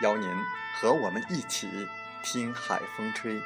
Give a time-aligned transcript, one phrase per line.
[0.00, 0.28] 邀您
[0.80, 1.68] 和我们一起
[2.22, 3.40] 听海风吹。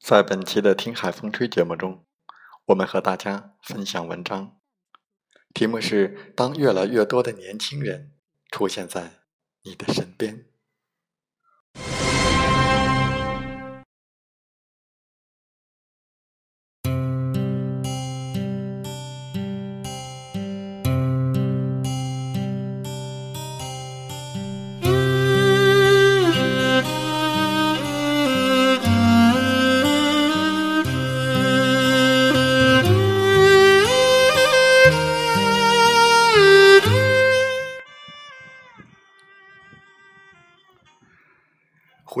[0.00, 2.07] 在本期的《听海风吹》节目中。
[2.68, 4.58] 我们和大家分享文章，
[5.54, 8.12] 题目是：当越来越多的年轻人
[8.50, 9.22] 出现在
[9.62, 10.44] 你的身边。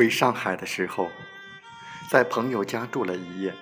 [0.08, 1.10] 回上海的时候，
[2.10, 3.54] 在朋友家住了一夜。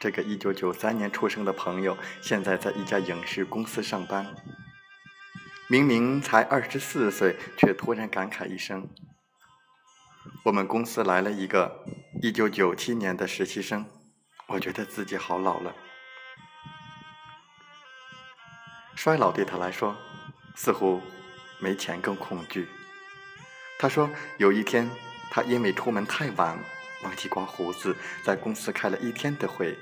[0.00, 4.26] 这个一九九三年出生的朋友，现在在一家影视公司上班。
[5.68, 8.88] 明明才二十四岁，却突然感慨一声
[10.46, 11.84] ：“我们公司来了一个
[12.22, 13.86] 一九九七年的实习生，
[14.48, 15.72] 我觉得自己好老了。”
[18.96, 19.96] 衰老对他来说，
[20.56, 21.00] 似乎
[21.60, 22.66] 没钱更恐惧。
[23.78, 24.90] 他说：“有一天。”
[25.30, 26.58] 他因为出门太晚，
[27.02, 27.94] 忘记刮胡子，
[28.24, 29.76] 在公司开了一天的会，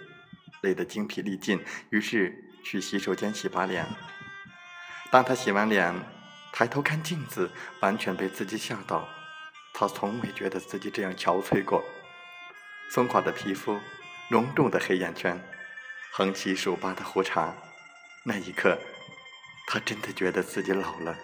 [0.62, 3.86] 累得精疲力尽，于是去洗手间洗把脸。
[5.10, 5.94] 当他洗完脸，
[6.52, 9.08] 抬头看镜子，完全被自己吓到。
[9.72, 11.84] 他从未觉得自己这样憔悴过，
[12.90, 13.78] 松垮的皮肤，
[14.30, 15.40] 浓重的黑眼圈，
[16.10, 17.54] 横七竖八的胡茬。
[18.24, 18.78] 那一刻，
[19.68, 21.16] 他真的觉得自己老了。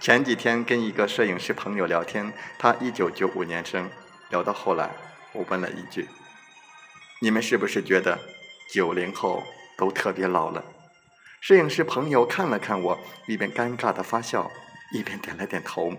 [0.00, 3.90] 前几天跟一个摄影师朋友聊天，他一九九五年生。
[4.30, 4.90] 聊到后来，
[5.32, 6.08] 我问了一句
[7.20, 8.18] ：“你们是不是觉得
[8.72, 9.44] 九零后
[9.76, 10.64] 都特别老了？”
[11.40, 14.50] 摄影师朋友看了看我，一边尴尬的发笑，
[14.92, 15.94] 一边点了点头。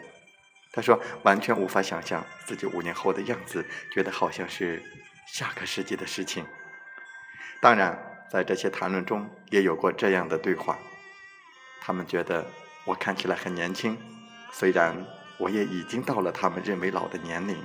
[0.73, 4.84] 他说：“完全无法想象自己五年后的样子，觉得好像是
[5.31, 6.46] 下个世纪的事情。”
[7.62, 7.97] 当然，
[8.29, 10.78] 在这些谈论中也有过这样的对话，
[11.79, 12.46] 他们觉得。
[12.85, 13.97] 我看起来很年轻，
[14.51, 14.96] 虽然
[15.40, 17.58] 我也已经到了他们认为老的年龄。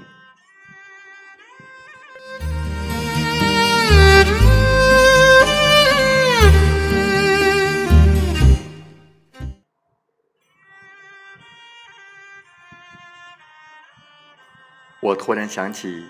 [15.02, 16.06] 我突然想起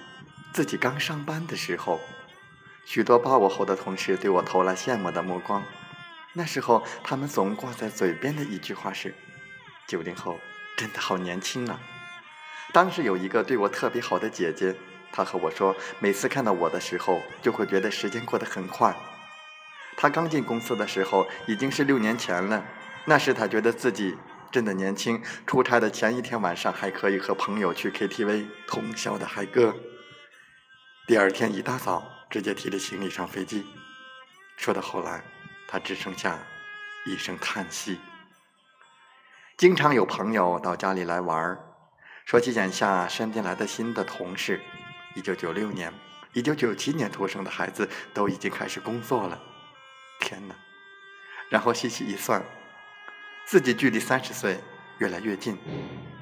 [0.53, 1.99] 自己刚上班的时候，
[2.85, 5.65] 许多八五后的同事对我投来羡慕的目光。
[6.33, 9.13] 那时候，他们总挂在嘴边的一句话是
[9.89, 10.39] ：“九零后
[10.77, 11.81] 真的好年轻啊！”
[12.73, 14.77] 当时有一个对我特别好的姐姐，
[15.11, 18.95] 她和我说，每次看到我的时候，就会觉得时间过得很快。
[19.97, 22.65] 她刚进公司的时候已经是六年前了，
[23.07, 24.17] 那时她觉得自己
[24.53, 25.21] 真的年轻。
[25.49, 29.75] 出差的前一天晚上还可以和朋友去 KTV 通宵的嗨歌，
[31.09, 33.67] 第二天一大早直接提着行李上飞机。
[34.57, 35.40] 说到后来。
[35.71, 36.37] 他只剩下
[37.07, 38.01] 一声叹息。
[39.57, 41.61] 经常有朋友到家里来玩儿，
[42.25, 44.61] 说起眼下身边来的新的同事，
[45.15, 45.95] 一九九六年、
[46.33, 49.41] 一九九七年出生的孩子都已经开始工作了。
[50.19, 50.57] 天哪！
[51.51, 52.45] 然后细细一算，
[53.45, 54.59] 自己距离三十岁
[54.99, 55.57] 越来越近，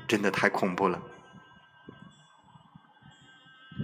[0.07, 1.01] 真的太恐怖了。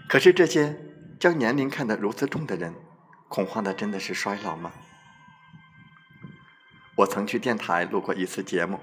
[0.09, 0.77] 可是这些
[1.19, 2.75] 将年龄看得如此重的人，
[3.29, 4.71] 恐慌的真的是衰老吗？
[6.96, 8.79] 我曾去电台录过一次节目，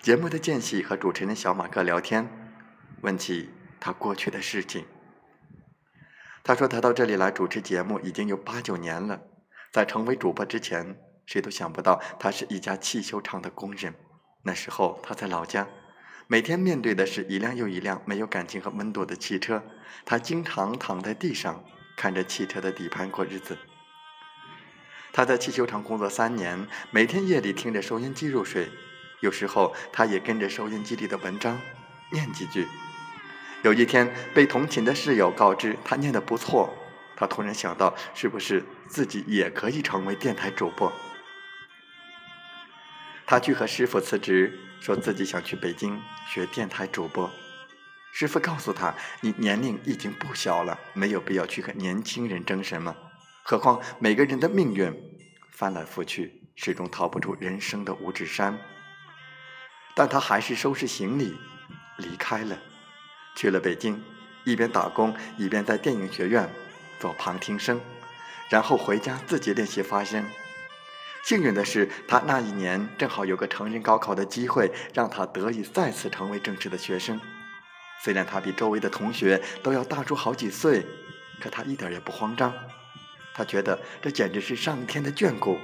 [0.00, 2.28] 节目的间隙和主持人小马哥聊天，
[3.02, 4.84] 问起他过去的事情。
[6.42, 9.20] 他说他到这里来主持节目已经有八九年了，
[9.72, 13.94] 在成为主播之前，谁都想不到他是一家汽修厂的工人。
[14.42, 15.68] 那时候他在老家。
[16.28, 19.62] 每天面对的是一辆又一辆没有感情和温度的汽车，
[20.04, 21.64] 他经常躺在地上
[21.96, 23.56] 看着汽车的底盘过日子。
[25.16, 28.68] 他在汽修厂工作三年，每天夜里听着收音机入睡，
[29.20, 31.58] 有时候他也跟着收音机里的文章
[32.12, 32.68] 念几句。
[33.62, 36.70] 有一天被同寝的室友告知他念得不错，
[37.16, 40.92] 他突然想到是不是自己也可以成为电台主播。
[43.24, 44.60] 他去和师傅辞职。
[44.78, 45.98] 说自己想去北京
[46.28, 47.30] 学电台主播，
[48.12, 52.94] 师傅告诉他：“你年龄已经不小了，没有必要去和年轻人争什么。
[53.48, 54.92] 何况每个人的命运
[55.52, 58.58] 翻来覆去，始终逃不出人生的五指山。”
[59.94, 61.38] 但他还是收拾行李
[61.98, 62.58] 离开了，
[63.36, 64.02] 去了北京，
[64.44, 66.50] 一边打工一边在电影学院
[66.98, 67.80] 做旁听生，
[68.50, 70.26] 然后回家自己练习发声。
[71.22, 77.20] 幸运的是，他那一年正好有个成人高考的机会，让他得以再次成为正式的学生。
[78.02, 80.84] 虽然他比周围的同学都要大出好几岁，
[81.40, 82.52] 可他一点也不慌张。
[83.36, 85.58] 他觉得这简直是上天的眷顾。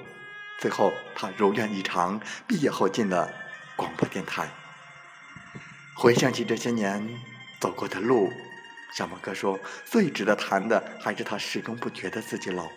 [0.59, 3.33] 最后，他如愿以偿，毕业后进了
[3.75, 4.47] 广播电台。
[5.97, 7.09] 回想起这些年
[7.59, 8.31] 走过的路，
[8.95, 12.69] 小马哥说，最值得谈的还是他始终不觉得自己老。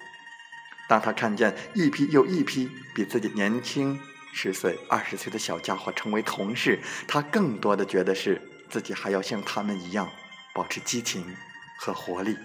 [0.88, 4.00] 当他看见一批又一批比自己年轻
[4.34, 10.10] 十岁、二十岁的小家伙成为同事，他更多的觉得是自己还要像他们一样
[10.54, 11.36] 保持激情
[11.78, 12.38] 和活力。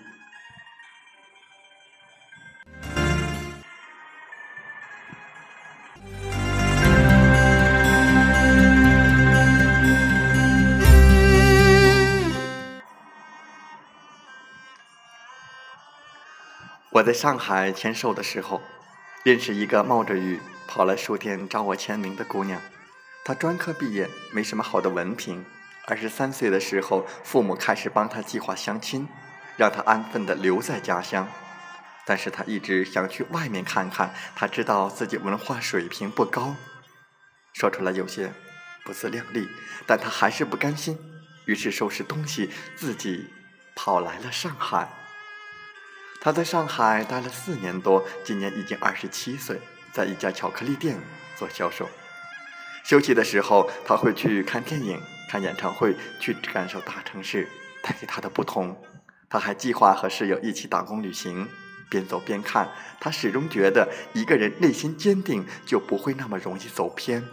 [16.93, 18.61] 我在上海签售的时候，
[19.23, 22.61] 认识一个冒着雨跑来书店找我签名的姑娘。
[23.25, 25.45] 她专科毕业，没什么好的文凭。
[25.87, 29.07] 二十三岁的时候，父母开始帮她计划相亲，
[29.57, 31.29] 让她安分的留在家乡。
[32.05, 34.13] 但是她一直想去外面看看。
[34.35, 36.57] 她知道自己文化水平不高，
[37.53, 38.33] 说出来有些
[38.85, 39.49] 不自量力，
[39.87, 40.99] 但她还是不甘心，
[41.45, 43.31] 于是收拾东西，自己
[43.77, 44.89] 跑来了上海。
[46.21, 49.59] 他在上海待了四年多，今年已经二十七岁，
[49.91, 51.01] 在一家巧克力店
[51.35, 51.89] 做销售。
[52.85, 55.01] 休息的时候，他会去看电影、
[55.31, 57.49] 看演唱会，去感受大城市
[57.83, 58.77] 带给他的不同。
[59.31, 61.49] 他还计划和室友一起打工旅行，
[61.89, 62.71] 边走边看。
[63.01, 67.25] 他始终觉得，一个人内心坚定，就不会那么容易走偏。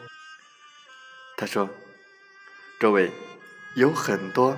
[1.36, 1.70] 他说
[2.80, 3.12] ：“周围
[3.76, 4.58] 有很多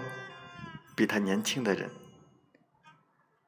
[0.95, 1.89] 比他年轻的人。”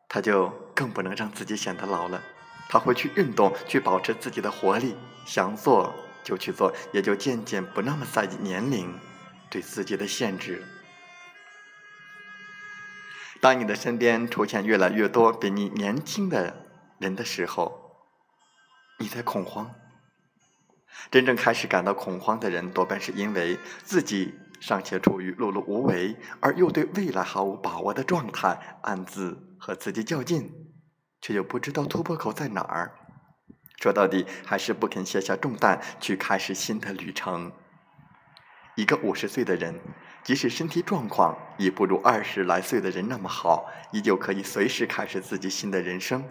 [0.09, 0.50] 他就
[0.81, 2.19] 更不能让自己显得老了，
[2.67, 4.95] 他会去运动，去保持自己的活力，
[5.27, 8.91] 想做就去做，也就渐渐不那么在意年龄
[9.47, 10.63] 对自己的限制。
[13.39, 16.65] 当你的身边出现越来越多比你年轻的
[16.97, 18.00] 人的时候，
[18.97, 19.75] 你在恐慌。
[21.11, 24.33] 真正开始感到恐慌的人，多半是因为自己。
[24.61, 30.70] 尚且处于碌碌无为，而又对未来毫无把握的状态，暗自和自己较劲，
[31.21, 32.91] 却又不知道突破口在哪儿。
[33.79, 37.51] 说到底，还是不肯卸下重担，去开始新的旅程。
[38.75, 39.79] 一个五十岁的人，
[40.23, 46.23] 即使身体状况已不如二十来岁的人那么好，依旧可以随时开始自己新的人生。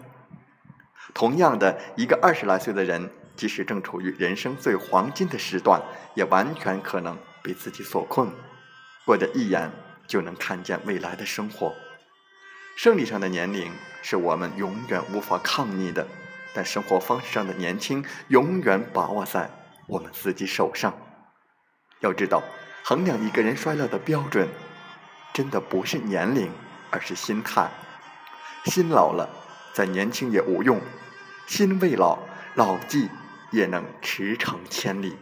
[1.13, 5.81] 同样的，一个二十来岁的人，即使正处于人生最黄金的时段，
[6.15, 7.17] 也完全可能。
[7.43, 8.31] 被自己所困，
[9.03, 9.71] 过着一眼
[10.05, 11.73] 就能看见未来的生活。
[12.75, 16.07] 生理上的年龄是我们永远无法抗逆的，
[16.53, 19.49] 但生活方式上的年轻永远把握在
[19.87, 20.93] 我们自己手上。
[21.99, 22.41] 要知道，
[22.83, 24.47] 衡量一个人衰老的标准，
[25.33, 26.51] 真的不是年龄，
[26.89, 27.69] 而是心态。
[28.65, 29.29] 心老了，
[29.73, 30.79] 再年轻也无用；
[31.45, 32.17] 心未老，
[32.55, 33.09] 老骥
[33.51, 35.15] 也能驰骋千里。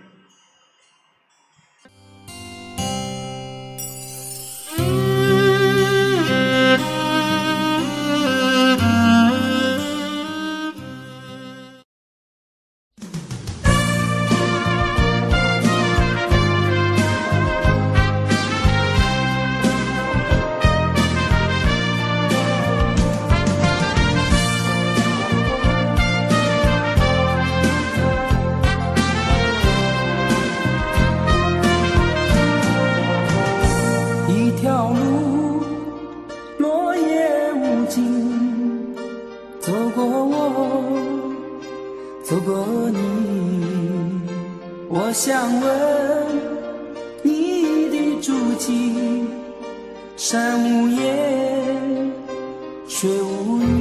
[52.99, 53.78] 却无语。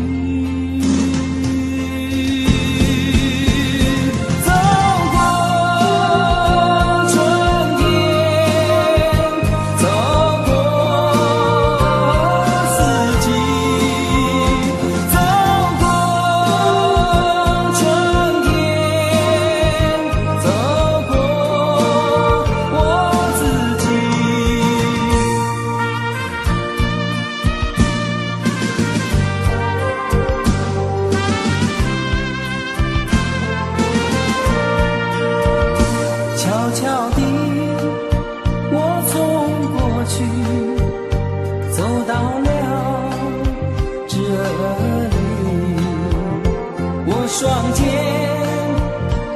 [47.28, 47.84] 双肩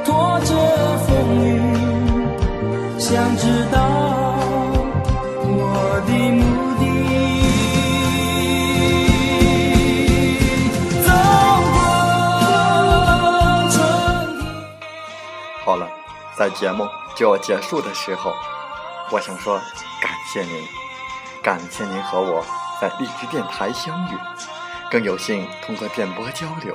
[0.03, 0.55] 拖着
[1.07, 1.61] 风雨，
[2.99, 3.79] 想知道
[5.45, 6.43] 我的目
[6.81, 6.83] 的。
[15.65, 15.87] 好了，
[16.35, 18.33] 在节目就要结束的时候，
[19.11, 19.59] 我想说
[20.01, 20.67] 感谢您，
[21.43, 22.43] 感谢您和我
[22.81, 24.17] 在荔枝电台相遇，
[24.91, 26.75] 更有幸通过电波交流。